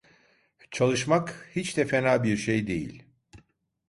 [0.71, 3.03] Çalışmak hiç de fena bir şey değil.